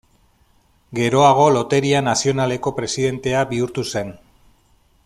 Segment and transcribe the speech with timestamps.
[0.99, 4.13] Geroago loteria nazionaleko presidentea bihurtu zen.